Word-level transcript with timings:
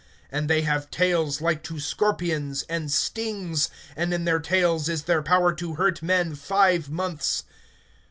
(10)And 0.33 0.47
they 0.47 0.63
have 0.63 0.89
tails 0.89 1.41
like 1.41 1.61
to 1.61 1.79
scorpions, 1.79 2.63
and 2.67 2.91
stings; 2.91 3.69
and 3.95 4.11
in 4.15 4.25
their 4.25 4.39
tails 4.39 4.89
is 4.89 5.03
their 5.03 5.21
power 5.21 5.53
to 5.53 5.75
hurt 5.75 6.01
men, 6.01 6.33
five 6.33 6.89
months. 6.89 7.43